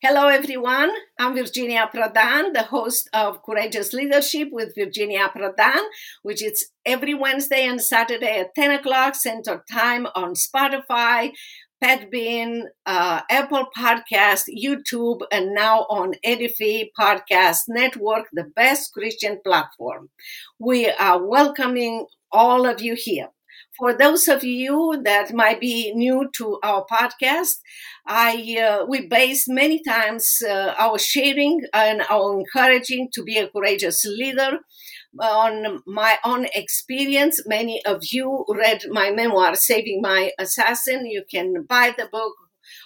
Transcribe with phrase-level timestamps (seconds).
[0.00, 0.92] Hello, everyone.
[1.18, 5.82] I'm Virginia Prodan, the host of Courageous Leadership with Virginia Prodan,
[6.22, 11.32] which is every Wednesday and Saturday at 10 o'clock Central Time on Spotify,
[11.82, 20.10] Podbean, uh, Apple Podcast, YouTube, and now on Edifi Podcast Network, the best Christian platform.
[20.60, 23.30] We are welcoming all of you here.
[23.78, 27.60] For those of you that might be new to our podcast,
[28.06, 33.48] I uh, we base many times uh, our sharing and our encouraging to be a
[33.48, 34.58] courageous leader
[35.20, 37.40] on my own experience.
[37.46, 41.06] Many of you read my memoir, Saving My Assassin.
[41.06, 42.34] You can buy the book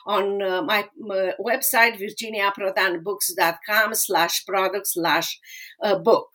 [0.06, 5.40] on uh, my, my, website, virginiaprodanbooks.com slash product slash
[5.82, 6.28] uh, book.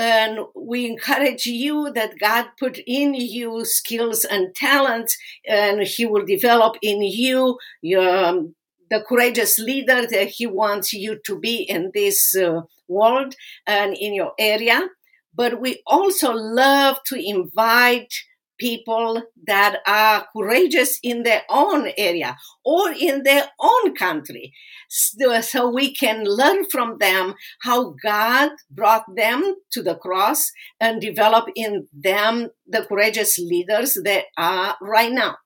[0.00, 5.14] And we encourage you that God put in you skills and talents,
[5.46, 8.54] and He will develop in you your, um,
[8.90, 13.34] the courageous leader that He wants you to be in this uh, world
[13.66, 14.88] and in your area.
[15.34, 18.14] But we also love to invite
[18.60, 24.52] people that are courageous in their own area or in their own country
[24.88, 31.46] so we can learn from them how God brought them to the cross and develop
[31.56, 35.36] in them the courageous leaders that are right now.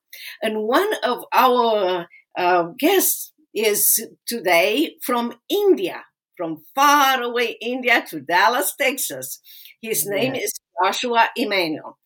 [0.41, 2.07] And one of our
[2.37, 6.03] uh, guests is today from India,
[6.37, 9.39] from far away India to Dallas, Texas.
[9.81, 10.51] His name is
[10.83, 11.97] Joshua Immanuel,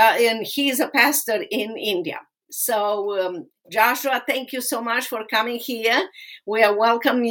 [0.00, 2.20] and he's a pastor in India.
[2.50, 6.08] So, um, Joshua, thank you so much for coming here.
[6.46, 7.24] We are welcoming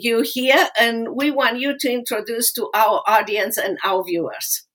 [0.00, 4.66] you, here, and we want you to introduce to our audience and our viewers.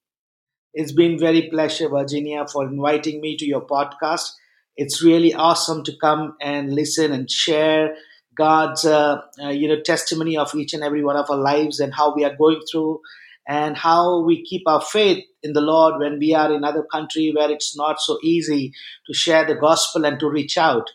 [0.74, 4.30] It's been very pleasure, Virginia, for inviting me to your podcast.
[4.76, 7.96] It's really awesome to come and listen and share
[8.36, 11.94] God's, uh, uh, you know, testimony of each and every one of our lives and
[11.94, 13.00] how we are going through
[13.48, 17.32] and how we keep our faith in the Lord when we are in other country
[17.36, 18.74] where it's not so easy
[19.08, 20.90] to share the gospel and to reach out.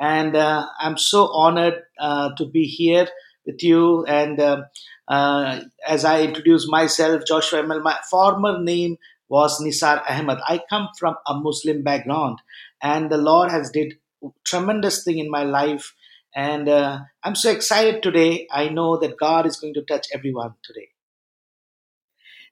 [0.00, 3.08] And uh, I'm so honored uh, to be here
[3.46, 4.04] with you.
[4.06, 4.62] And uh,
[5.08, 8.96] uh as I introduce myself, Joshua Immanuel, my former name
[9.28, 10.38] was Nisar Ahmed.
[10.46, 12.38] I come from a Muslim background,
[12.82, 13.94] and the Lord has did
[14.44, 15.94] tremendous thing in my life.
[16.34, 18.46] And uh, I'm so excited today.
[18.50, 20.89] I know that God is going to touch everyone today.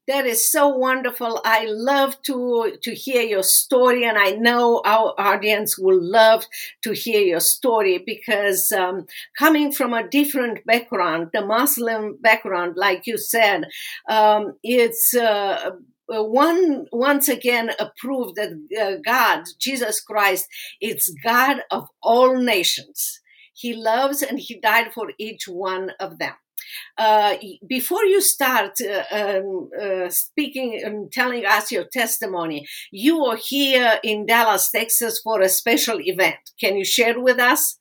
[0.08, 1.42] That is so wonderful.
[1.44, 6.46] I love to to hear your story, and I know our audience will love
[6.82, 9.04] to hear your story because um,
[9.38, 13.64] coming from a different background, the Muslim background, like you said,
[14.08, 15.14] um, it's.
[15.14, 15.72] Uh,
[16.10, 20.46] one once again approved that uh, God, Jesus Christ,
[20.80, 23.20] is God of all nations.
[23.52, 26.32] He loves and He died for each one of them.
[26.96, 27.36] Uh,
[27.66, 33.98] before you start uh, um, uh, speaking and telling us your testimony, you are here
[34.02, 36.38] in Dallas, Texas for a special event.
[36.60, 37.78] Can you share with us?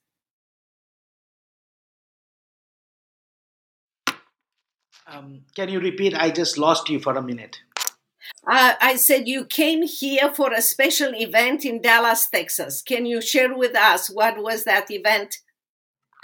[5.09, 6.13] Um, can you repeat?
[6.13, 7.61] I just lost you for a minute.
[8.49, 12.81] Uh, I said you came here for a special event in Dallas, Texas.
[12.81, 15.37] Can you share with us what was that event?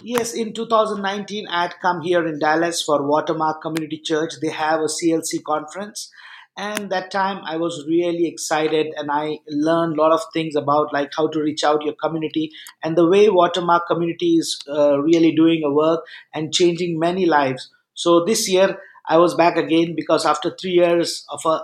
[0.05, 4.33] Yes, in 2019, I had come here in Dallas for Watermark Community Church.
[4.41, 6.11] They have a CLC conference.
[6.57, 10.91] And that time I was really excited and I learned a lot of things about
[10.91, 12.51] like how to reach out your community
[12.83, 16.01] and the way Watermark community is uh, really doing a work
[16.33, 17.71] and changing many lives.
[17.95, 18.77] So this year
[19.07, 21.61] I was back again because after three years of a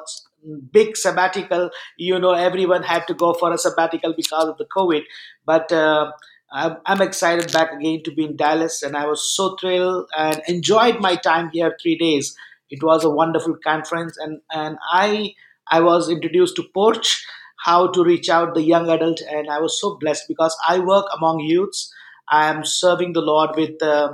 [0.71, 5.03] big sabbatical, you know, everyone had to go for a sabbatical because of the COVID.
[5.45, 6.13] But uh,
[6.51, 10.99] I'm excited back again to be in Dallas, and I was so thrilled and enjoyed
[10.99, 12.35] my time here three days.
[12.69, 15.35] It was a wonderful conference, and and I
[15.71, 17.25] I was introduced to Porch,
[17.65, 21.05] how to reach out the young adult, and I was so blessed because I work
[21.15, 21.93] among youths.
[22.29, 24.13] I am serving the Lord with uh,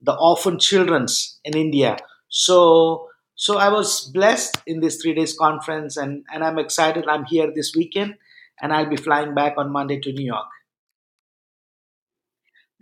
[0.00, 1.96] the orphan childrens in India.
[2.28, 7.06] So so I was blessed in this three days conference, and and I'm excited.
[7.08, 8.14] I'm here this weekend,
[8.60, 10.46] and I'll be flying back on Monday to New York.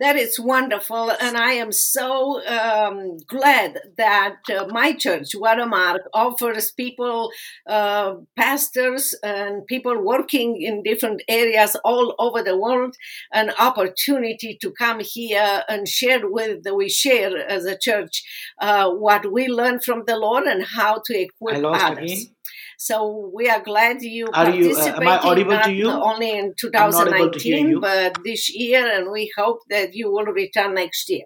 [0.01, 1.11] That is wonderful.
[1.11, 7.31] And I am so um, glad that uh, my church, Watermark, offers people,
[7.69, 12.95] uh, pastors, and people working in different areas all over the world
[13.31, 18.23] an opportunity to come here and share with, we share as a church
[18.59, 22.11] uh, what we learn from the Lord and how to equip others.
[22.11, 22.35] Again.
[22.83, 25.03] So we are glad you are participated.
[25.03, 25.89] You, uh, audible to you?
[25.91, 31.25] Only in 2019, but this year, and we hope that you will return next year.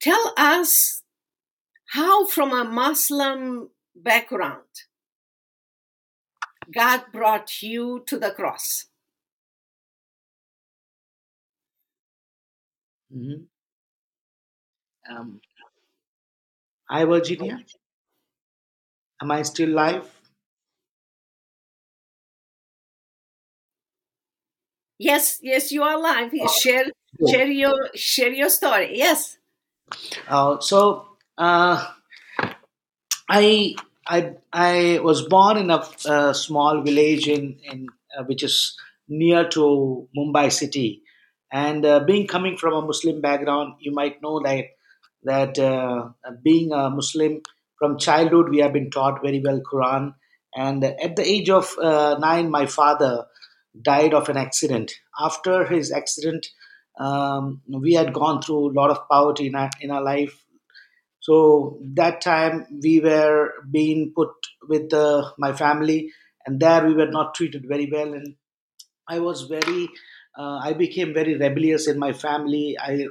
[0.00, 1.02] tell us
[1.94, 4.82] how, from a Muslim background,
[6.74, 8.86] God brought you to the cross.
[13.10, 13.46] hmm
[15.08, 15.40] Um,
[16.90, 17.58] hi, Virginia.
[19.22, 20.15] Am I still live?
[24.98, 26.32] Yes, yes, you are live.
[26.32, 26.86] You Share,
[27.28, 28.96] share your, share your story.
[28.98, 29.38] Yes.
[30.28, 31.06] Uh, so,
[31.38, 31.86] uh,
[33.28, 33.74] I
[34.06, 38.76] I I was born in a uh, small village in in uh, which is
[39.08, 41.02] near to Mumbai city,
[41.52, 44.66] and uh, being coming from a Muslim background, you might know that
[45.24, 46.10] that uh,
[46.42, 47.40] being a Muslim
[47.78, 50.14] from childhood we have been taught very well Quran,
[50.54, 53.26] and at the age of uh, nine, my father
[53.82, 54.92] died of an accident.
[55.18, 56.46] After his accident,
[56.98, 60.42] um, we had gone through a lot of poverty in our, in our life
[61.20, 64.30] so that time we were being put
[64.68, 64.92] with
[65.38, 66.12] my family,
[66.46, 68.14] and there we were not treated very well.
[68.14, 68.36] And
[69.08, 69.88] I was very,
[70.38, 72.76] uh, I became very rebellious in my family.
[72.80, 73.06] I,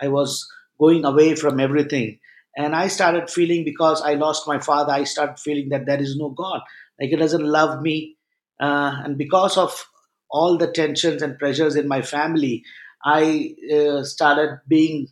[0.00, 0.48] I was
[0.80, 2.18] going away from everything,
[2.56, 4.92] and I started feeling because I lost my father.
[4.92, 6.62] I started feeling that there is no God,
[7.00, 8.16] like He doesn't love me,
[8.60, 9.86] uh, and because of
[10.30, 12.64] all the tensions and pressures in my family,
[13.04, 15.08] I uh, started being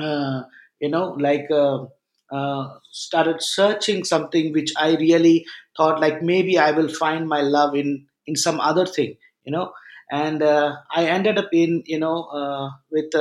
[0.00, 0.42] uh,
[0.80, 1.84] you know like uh,
[2.30, 5.44] uh, started searching something which i really
[5.76, 9.72] thought like maybe i will find my love in in some other thing you know?
[10.10, 13.12] And uh, i ended up in you know uh, with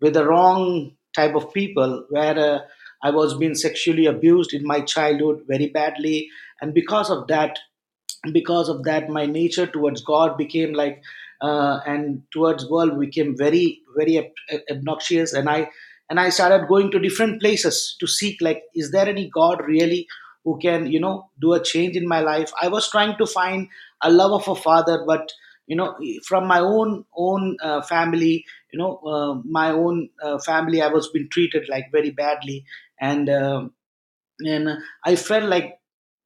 [0.00, 2.66] with the wrong type of people where
[3.02, 6.28] i was being sexually abused in my childhood very badly.
[6.60, 7.58] And because of that
[8.32, 11.02] because of that my nature towards god became like
[11.40, 15.32] uh, and towards world became very very ob- obnoxious.
[15.32, 15.68] And i
[16.08, 20.06] and i started going to different places to seek like is there any god really
[20.44, 22.52] who can you know do a change in my life?
[22.60, 23.68] I was trying to find
[24.02, 25.32] a love of a father but
[25.66, 25.96] you know
[26.26, 31.08] from my own own uh, family you know uh, my own uh, family i was
[31.10, 32.64] being treated like very badly.
[33.00, 33.72] And um
[34.40, 34.68] and
[35.04, 35.78] i felt like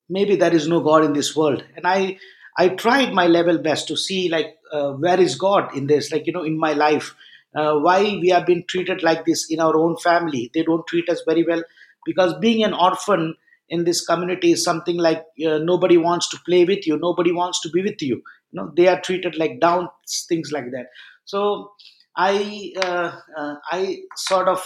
[0.09, 1.65] maybe there is no god in this world.
[1.77, 2.19] And i
[2.59, 6.13] i tried my level best to see like uh, where is god in this?
[6.13, 7.15] Like you know in my life
[7.55, 10.51] uh, why we have been treated like this in our own family.
[10.55, 11.63] They don't treat us very well
[12.05, 13.35] because being an orphan
[13.69, 16.99] in this community is something like uh, nobody wants to play with you.
[16.99, 18.17] Nobody wants to be with you.
[18.53, 19.89] You know they are treated like down
[20.29, 20.87] things like that.
[21.25, 21.73] So
[22.17, 24.61] i uh, uh, i sort of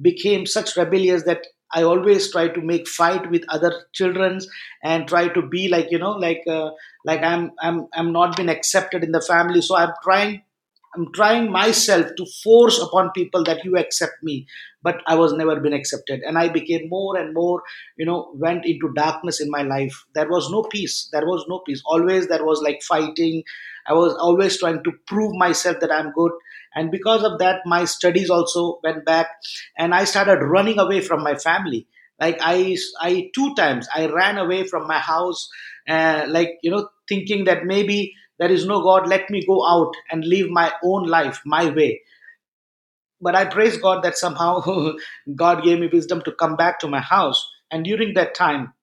[0.00, 1.42] became such rebellious that
[1.74, 4.38] i always try to make fight with other children
[4.82, 6.70] and try to be like you know like uh,
[7.04, 9.60] like i'm i'm i'm not been accepted in the family.
[9.62, 10.42] So i'm trying
[10.94, 14.46] i'm trying myself to force upon people that you accept me.
[14.82, 16.20] But i was never been accepted.
[16.26, 17.62] And i became more and more
[17.96, 20.04] you know went into darkness in my life.
[20.14, 21.08] There was no peace.
[21.12, 21.82] There was no peace.
[21.86, 23.42] Always there was like fighting
[23.86, 26.32] i was always trying to prove myself that i'm good.
[26.74, 29.28] And because of that my studies also went back
[29.78, 31.86] and i started running away from my family.
[32.20, 35.48] Like i i two times i ran away from my house
[35.88, 39.92] uh, like you know thinking that maybe there is no god let me go out
[40.10, 42.00] and live my own life my way.
[43.20, 44.60] But i praise god that somehow
[45.36, 47.40] god gave me wisdom to come back to my house.
[47.70, 48.74] And during that time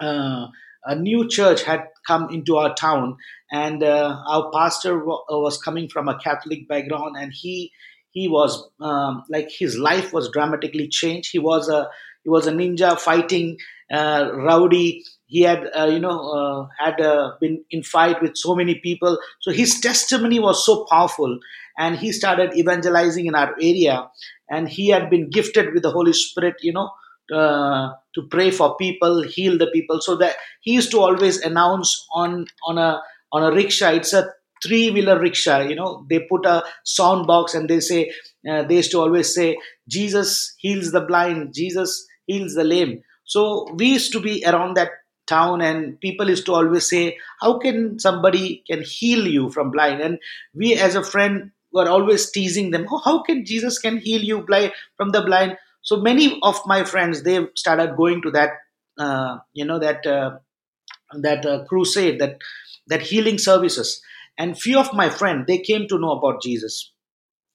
[0.00, 0.48] uh,
[0.86, 3.16] a new church had come into our town,
[3.52, 7.72] and uh, our pastor wa- uh, was coming from a Catholic background, and he
[8.10, 11.30] he was um, like his life was dramatically changed.
[11.32, 11.88] He was a
[12.22, 13.58] he was a ninja fighting
[13.92, 15.04] uh, rowdy.
[15.26, 16.96] He had uh, you know uh, had
[17.40, 19.18] been in fight with so many people.
[19.40, 21.38] So his testimony was so powerful,
[21.78, 24.08] and he started evangelizing in our area.
[24.50, 26.90] And he had been gifted with the Holy Spirit, you know,
[27.32, 30.00] uh, to pray for people, heal the people.
[30.00, 33.02] So that he used to always announce on on a
[33.32, 33.90] on a rickshaw.
[33.92, 34.30] It's a
[34.62, 35.60] three wheeler rickshaw.
[35.60, 38.12] You know, they put a sound box and they say
[38.48, 41.54] uh, they used to always say, "Jesus heals the blind.
[41.54, 44.90] Jesus heals the lame." So we used to be around that
[45.26, 50.00] town and people used to always say how can somebody can heal you from blind
[50.00, 50.18] and
[50.54, 54.42] we as a friend were always teasing them oh, how can jesus can heal you
[54.42, 58.52] blind from the blind so many of my friends they started going to that
[58.98, 60.38] uh, you know that uh,
[61.20, 62.38] that uh, crusade that
[62.88, 64.02] that healing services.
[64.38, 66.92] And few of my friends they came to know about jesus.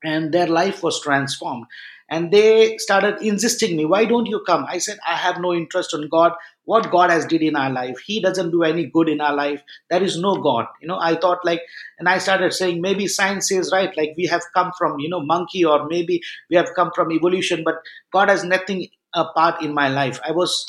[0.03, 1.65] And their life was transformed
[2.09, 4.65] and they started insisting me why don't you come?
[4.67, 6.33] I said i have no interest on god.
[6.65, 9.61] What god has did in our life he doesn't do any good in our life.
[9.89, 10.65] There is no god.
[10.81, 11.61] You know i thought like
[11.97, 15.21] and i started saying maybe science is right like we have come from you know
[15.21, 17.75] monkey or maybe we have come from evolution but
[18.11, 20.19] god has nothing a part in my life.
[20.23, 20.67] I was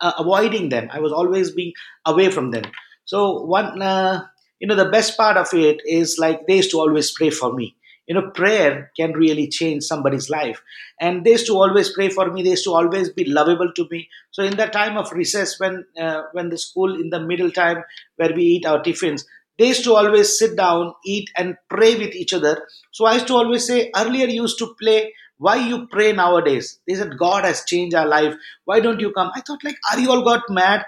[0.00, 0.88] uh, avoiding them.
[0.92, 1.72] I was always being
[2.04, 2.64] away from them.
[3.04, 4.24] So one uh,
[4.58, 7.52] you know the best part of it is like they used to always pray for
[7.52, 10.62] me you know prayer can really change somebody's life.
[11.00, 12.42] And they used to always pray for me.
[12.42, 14.08] They used to always be lovable to me.
[14.30, 17.82] So in the time of recess when uh, when the school in the middle time
[18.16, 19.24] where we eat our tiffins
[19.58, 22.66] they used to always sit down eat and pray with each other.
[22.92, 26.78] So i used to always say earlier you used to play why you pray nowadays?
[26.88, 28.34] They said god has changed our life.
[28.64, 29.30] Why don't you come?
[29.34, 30.84] I thought like are you all got mad?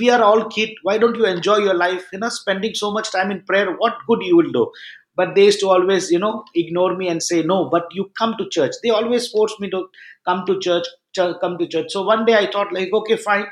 [0.00, 2.06] We are all kid why don't you enjoy your life?
[2.12, 3.72] You know spending so much time in prayer.
[3.76, 4.70] What good you will do
[5.18, 8.36] but they used to always you know ignore me and say no but you come
[8.38, 8.72] to church.
[8.84, 9.88] They always forced me to
[10.26, 11.92] come to church, church come to church.
[11.92, 13.46] So one day i thought like okay fine.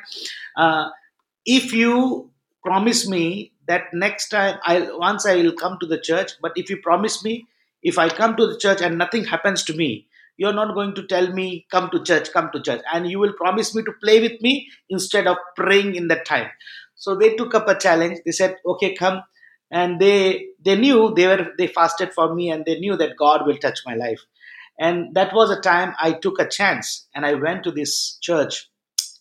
[0.56, 0.90] Uh,
[1.44, 2.30] if you
[2.64, 6.70] promise me that next time i'll once i will come to the church but if
[6.70, 7.46] you promise me
[7.82, 10.06] if i come to the church and nothing happens to me
[10.37, 13.32] you're not going to tell me come to church come to church and you will
[13.35, 16.49] promise me to play with me instead of praying in that time.
[16.96, 18.20] So they took up a challenge.
[18.25, 19.23] They said okay come
[19.70, 23.46] and they they knew they were they fasted for me and they knew that god
[23.46, 24.20] will touch my life.
[24.78, 28.68] And that was a time i took a chance and i went to this church.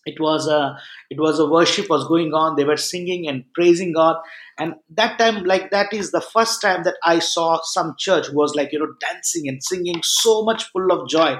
[0.06, 0.78] It was a
[1.10, 2.56] it was a worship was going on.
[2.56, 4.16] They were singing and praising god.
[4.58, 8.54] And that time like that is the first time that i saw some church was
[8.54, 11.36] like you know dancing and singing so much full of joy.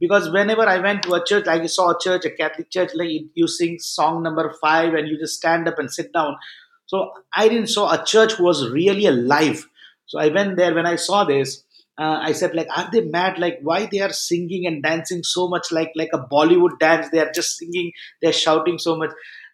[0.00, 2.90] Because whenever i went to a church like you saw a church a catholic church
[2.94, 6.36] like you sing song number five and you just stand up and sit down
[6.88, 9.68] so I didn't saw a church who was really alive.
[10.06, 11.64] So I went there when I saw this.
[11.98, 13.38] Uh, I said, like, are they mad?
[13.38, 17.08] Like, why they are singing and dancing so much like like a Bollywood dance?
[17.10, 17.92] They are just singing,
[18.22, 19.10] they're shouting so much.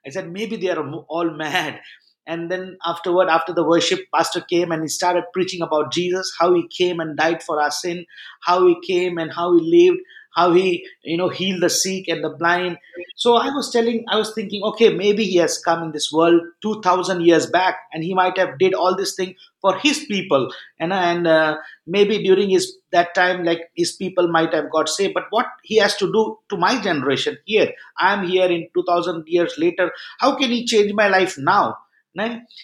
[0.07, 1.81] I said, maybe they are all mad.
[2.27, 6.55] And then afterward, after the worship, pastor came and he started preaching about Jesus, how
[6.55, 8.07] he came and died for our sin,
[8.43, 10.01] how he came and how he lived,
[10.35, 12.79] how he you know healed the sick and the blind.
[13.17, 16.41] So i was telling i was thinking okay maybe he has come in this world
[16.63, 20.53] 2000 years back and he might have did all this thing for his people.
[20.79, 25.15] And and uh, maybe during his that time like his people might have got saved.
[25.15, 29.25] But what he has to do to my generation here i am here in 2000
[29.27, 29.91] years later.
[30.19, 31.77] How can he change my life now?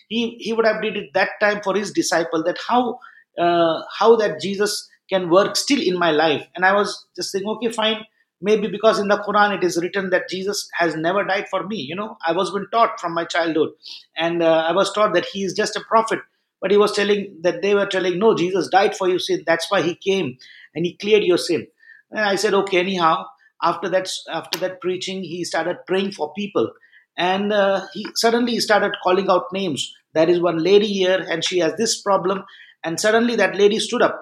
[0.09, 2.99] He he would have did it that time for his disciple that how
[3.39, 6.47] uh, how that jesus can work still in my life.
[6.55, 8.05] And I was just saying, okay, fine.
[8.41, 11.77] Maybe because in the Quran it is written that Jesus has never died for me.
[11.77, 13.71] You know, I was been taught from my childhood,
[14.17, 16.21] and uh, I was taught that he is just a prophet.
[16.63, 19.43] But he was telling that they were telling, no, Jesus died for your sin.
[19.47, 20.37] That's why he came
[20.75, 21.67] and he cleared your sin.
[22.11, 23.27] And I said, okay, anyhow.
[23.63, 26.71] After that, after that preaching, he started praying for people,
[27.19, 29.95] and uh, he suddenly he started calling out names.
[30.15, 32.45] There is one lady here, and she has this problem.
[32.83, 34.19] And suddenly that lady stood up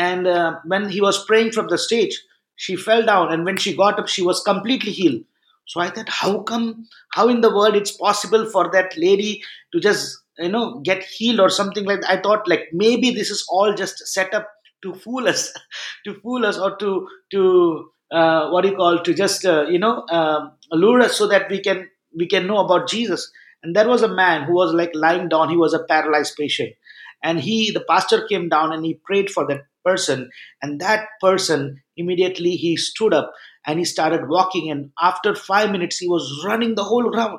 [0.00, 2.22] and uh, when he was praying from the stage,
[2.56, 3.30] she fell down.
[3.32, 5.24] And when she got up, she was completely healed.
[5.66, 9.42] So I thought, how come, how in the world it's possible for that lady
[9.72, 12.10] to just, you know, get healed or something like that?
[12.10, 14.48] I thought, like, maybe this is all just set up
[14.82, 15.52] to fool us,
[16.06, 19.78] to fool us or to, to, uh, what do you call, to just, uh, you
[19.78, 23.30] know, uh, lure us so that we can, we can know about Jesus.
[23.62, 25.50] And there was a man who was like lying down.
[25.50, 26.72] He was a paralyzed patient
[27.22, 30.30] and he the pastor came down and he prayed for that person
[30.62, 33.32] and that person immediately he stood up
[33.66, 37.38] and he started walking and after 5 minutes he was running the whole round.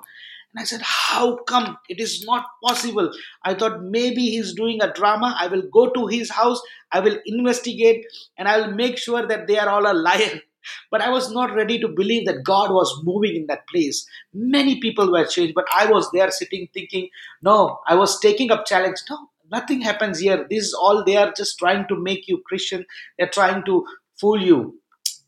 [0.53, 1.77] And i said how come?
[1.89, 3.11] It is not possible.
[3.43, 5.35] I thought maybe he's doing a drama.
[5.39, 6.61] I will go to his house.
[6.91, 8.05] I will investigate
[8.37, 10.41] and i will make sure that they are all a liar.
[10.91, 14.05] But I was not ready to believe that God was moving in that place.
[14.31, 17.09] Many people were changed, but I was there sitting thinking,
[17.41, 18.99] no, I was taking up challenge.
[19.09, 20.45] No, nothing happens here.
[20.49, 22.85] This is all they are just trying to make you christian.
[23.17, 23.85] They're trying to
[24.19, 24.79] fool you.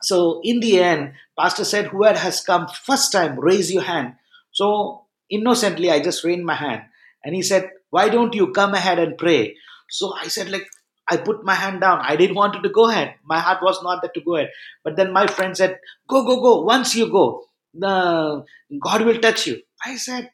[0.02, 4.16] So in the end pastor said whoever has come first time raise your hand.
[4.52, 6.84] So innocently i just raised my hand.
[7.24, 9.56] And he said why don't you come ahead and pray?
[9.90, 10.68] So i said like
[11.10, 12.00] i put my hand down.
[12.02, 13.16] I didn't want to go ahead.
[13.26, 14.50] My heart was not there to go ahead.
[14.84, 16.62] But then my friend said go go go.
[16.64, 18.46] Once you go the
[18.82, 19.62] god will touch you.
[19.86, 20.32] I said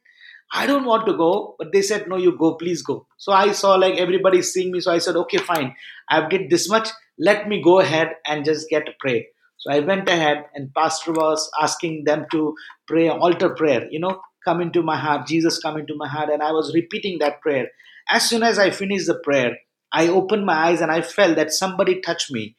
[0.54, 3.08] I don't want to go, but they said, no, you go, please go.
[3.18, 4.80] So I saw like everybody seeing me.
[4.80, 5.76] So I said, okay, fine.
[6.10, 6.90] I've did this much.
[7.20, 9.26] Let me go ahead and just get prayed.
[9.58, 12.56] So I went ahead and pastor was asking them to
[12.88, 16.30] pray altar prayer, you know, come into my heart, Jesus come into my heart.
[16.30, 17.68] And I was repeating that prayer.
[18.10, 19.58] As soon as I finished the prayer,
[19.94, 22.56] I opened my eyes and I felt that somebody touched me.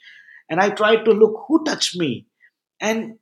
[0.51, 2.27] and I tried to look who touched me.
[2.81, 3.19] And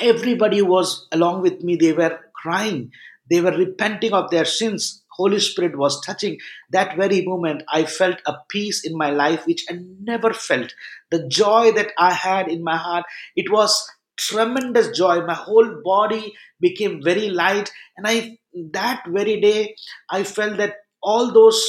[0.00, 1.76] everybody was along with me.
[1.76, 2.92] They were crying,
[3.30, 5.02] they were repenting of their sins.
[5.12, 6.38] Holy Spirit was touching.
[6.70, 10.74] That very moment, I felt a peace in my life which I never felt.
[11.10, 13.04] The joy that I had in my heart,
[13.36, 15.24] it was tremendous joy.
[15.24, 18.38] My whole body became very light, and I
[18.72, 19.74] that very day
[20.10, 21.62] I felt that all those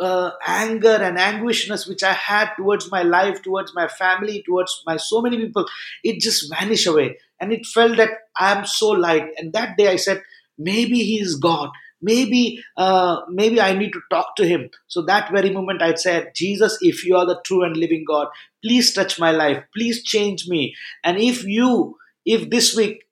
[0.00, 4.96] uh, anger and anguishness which I had towards my life, towards my family, towards my
[4.96, 5.66] so many people,
[6.04, 7.18] it just vanished away.
[7.40, 9.28] And it felt that I am so light.
[9.38, 10.22] And that day I said,
[10.58, 11.70] maybe He is God.
[12.02, 14.70] Maybe, uh, maybe I need to talk to Him.
[14.86, 18.28] So that very moment I said, Jesus, if you are the true and living God,
[18.62, 19.64] please touch my life.
[19.74, 20.74] Please change me.
[21.02, 23.04] And if you, if this week,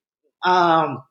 [0.45, 1.03] um,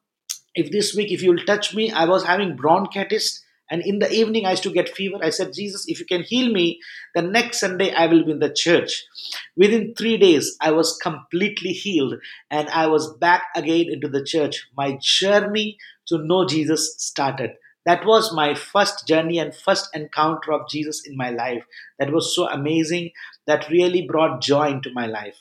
[0.56, 4.46] if this week, if you'll touch me, I was having bronchitis and in the evening,
[4.46, 5.18] I used to get fever.
[5.22, 6.80] I said, Jesus, if you can heal me,
[7.16, 9.04] the next Sunday I will be in the church.
[9.56, 12.16] Within three days, I was completely healed
[12.52, 14.68] and I was back again into the church.
[14.78, 15.78] My journey
[16.08, 17.52] to know Jesus started.
[17.86, 21.64] That was my first journey and first encounter of Jesus in my life.
[22.00, 23.12] That was so amazing.
[23.48, 25.38] That really brought joy into my life.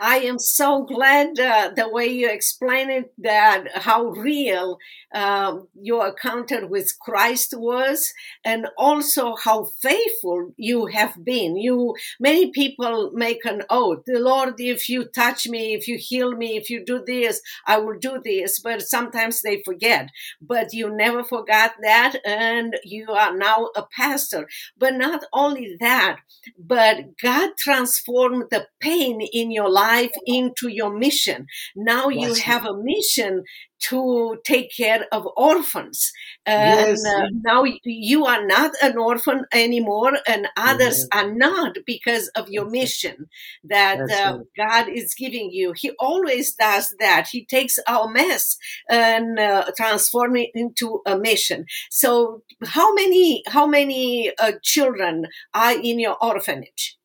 [0.00, 4.78] I am so glad uh, the way you explain it, that how real
[5.14, 8.12] uh, your encounter with Christ was,
[8.44, 11.56] and also how faithful you have been.
[11.56, 16.32] You many people make an oath, the Lord, if you touch me, if you heal
[16.32, 18.60] me, if you do this, I will do this.
[18.60, 20.10] But sometimes they forget.
[20.40, 24.46] But you never forgot that, and you are now a pastor.
[24.76, 26.18] But not only that,
[26.58, 31.46] but God transformed the pain in your life life into your mission.
[31.74, 32.20] Now yes.
[32.20, 33.44] you have a mission
[33.78, 36.12] to take care of orphans.
[36.46, 37.02] Yes.
[37.04, 42.48] And uh, now you are not an orphan anymore, and others are not because of
[42.48, 43.26] your mission
[43.64, 45.74] that uh, God is giving you.
[45.76, 47.28] He always does that.
[47.30, 48.56] He takes our mess
[48.88, 51.66] and uh, transform it into a mission.
[51.90, 56.95] So, how many how many uh, children are in your orphanage?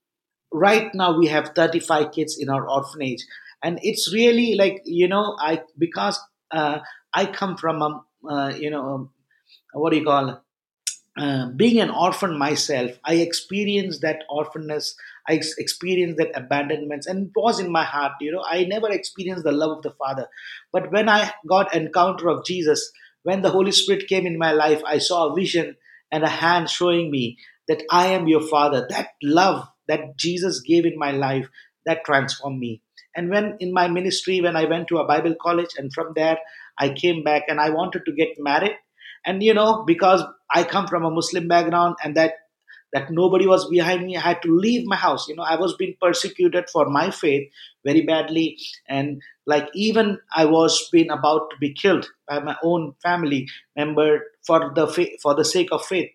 [0.51, 3.25] Right now we have 35 kids in our orphanage.
[3.63, 6.19] And it's really like you know i because
[6.51, 6.79] uh,
[7.13, 9.09] i come from a uh, you know um,
[9.73, 10.41] what do you call
[11.17, 14.93] uh, being an orphan myself i experienced that orphanness
[15.27, 18.43] i experienced that abandonment and it was in my heart you know.
[18.49, 20.27] I never experienced the love of the father.
[20.71, 22.91] But when i got encounter of jesus
[23.23, 25.75] when the holy spirit came in my life i saw a vision
[26.11, 27.37] and a hand showing me
[27.67, 28.87] that i am your father.
[28.89, 31.47] That love that Jesus gave in my life
[31.85, 32.81] that transformed me.
[33.15, 36.37] And when in my ministry, when I went to a Bible college, and from there
[36.79, 38.77] I came back and I wanted to get married.
[39.25, 40.23] And you know, because
[40.53, 42.33] I come from a Muslim background and that
[42.93, 45.27] that nobody was behind me, I had to leave my house.
[45.29, 47.49] You know, I was being persecuted for my faith
[47.85, 52.93] very badly, and like even I was being about to be killed by my own
[53.01, 54.87] family member for the
[55.21, 56.09] for the sake of faith.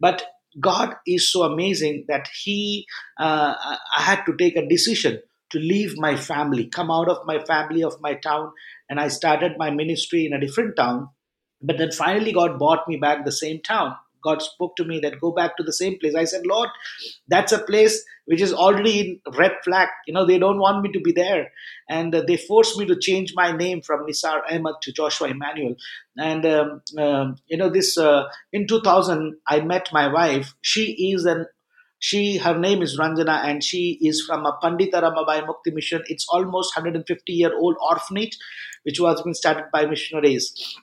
[0.00, 0.24] But
[0.60, 2.86] God is so amazing that He,
[3.18, 3.54] uh,
[3.96, 7.82] I had to take a decision to leave my family, come out of my family,
[7.82, 8.52] of my town,
[8.88, 11.10] and I started my ministry in a different town.
[11.62, 13.96] But then finally, God brought me back the same town.
[14.24, 16.14] God spoke to me that go back to the same place.
[16.14, 16.70] I said, Lord,
[17.28, 19.88] that's a place which is already in red flag.
[20.06, 21.50] You know, they don't want me to be there.
[21.88, 25.76] And uh, they forced me to change my name from Nisar Ahmed to Joshua Immanuel.
[26.16, 30.54] And, um, um, you know, this uh, in 2000, I met my wife.
[30.62, 31.46] She is an
[32.00, 36.02] she her name is Ranjana and she is from a Pandita Ramabai Mukti mission.
[36.06, 38.36] It's almost 150 year old orphanage,
[38.82, 40.76] which was been started by missionaries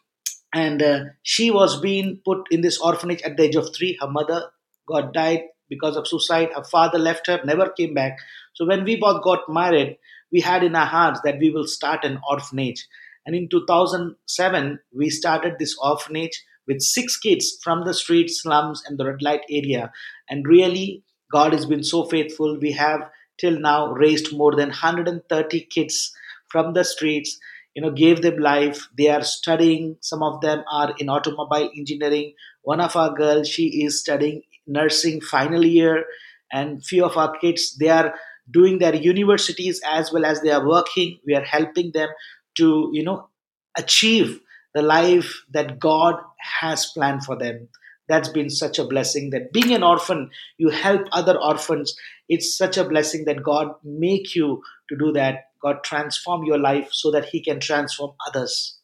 [0.54, 3.98] and uh, she was being put in this orphanage at the age of three.
[4.02, 4.50] Her mother
[4.88, 6.50] got died because of suicide.
[6.54, 8.18] Her father left her, never came back.
[8.54, 9.98] So when we both got married,
[10.32, 12.88] we had in our hearts that we will start an orphanage.
[13.26, 18.98] And in 2007, we started this orphanage with six kids from the street, slums, and
[18.98, 19.92] the red light area.
[20.30, 22.58] And really, God has been so faithful.
[22.60, 23.02] We have
[23.38, 26.14] till now raised more than 130 kids
[26.50, 27.40] from the streets
[27.76, 28.88] you know gave them life.
[28.98, 29.98] They are studying.
[30.02, 32.34] Some of them are in automobile engineering.
[32.64, 36.06] One of our girls she is studying nursing final year.
[36.52, 38.14] And few of our kids they are
[38.50, 41.20] doing their universities as well as they are working.
[41.26, 42.10] We are helping them
[42.58, 43.30] to you know
[43.78, 44.40] achieve
[44.74, 46.16] the life that god
[46.62, 47.68] has planned for them.
[48.08, 51.96] That's been such a blessing that being an orphan you help other orphans.
[52.28, 56.90] It's such a blessing that god make you to do that God transform your life
[56.92, 58.78] so that He can transform others.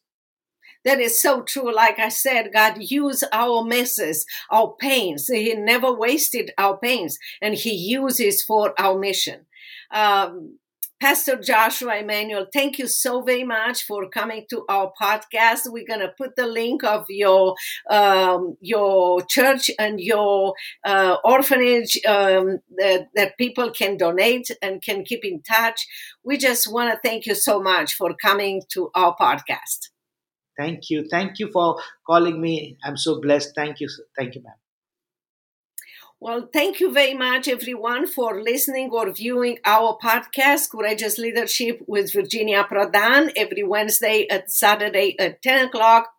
[0.86, 1.74] That is so true.
[1.74, 5.28] Like I said, God used our messes, our pains.
[5.28, 9.48] He never wasted our pains, and He uses for our mission.
[9.92, 10.60] Um,
[11.00, 15.62] Pastor Joshua Immanuel, thank you so very much for coming to our podcast.
[15.68, 17.56] We're gonna put the link of your
[17.90, 25.04] um, your church and your uh, orphanage um, that, that people can donate and can
[25.04, 25.86] keep in touch.
[26.24, 29.90] We just want to thank you so much for coming to our podcast.
[30.58, 32.78] Thank you, thank you for calling me.
[32.84, 33.52] I'm so blessed.
[33.56, 34.56] Thank you, thank you, ma'am.
[36.20, 42.12] Well, thank you very much, everyone, for listening or viewing our podcast, Courageous Leadership with
[42.12, 46.10] Virginia Prodan, every Wednesday at Saturday at 10 o'clock.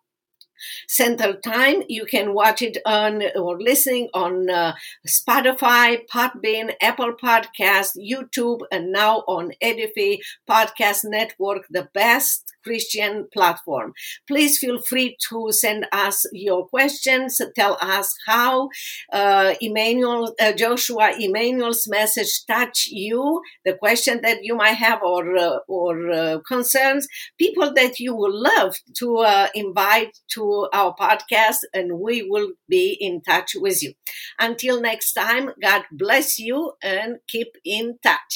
[0.89, 1.83] Central Time.
[1.87, 4.73] You can watch it on or listening on uh,
[5.07, 13.93] Spotify, Podbean, Apple Podcast, YouTube, and now on Edifi Podcast Network, the best Christian platform.
[14.27, 17.41] Please feel free to send us your questions.
[17.55, 18.69] Tell us how
[19.11, 25.37] uh, Immanuel, uh, Joshua Immanuel's message touch you, the question that you might have or,
[25.37, 31.59] uh, or uh, concerns, people that you would love to uh, invite to our podcast,
[31.73, 33.93] and we will be in touch with you.
[34.39, 38.33] Until next time, God bless you and keep in touch.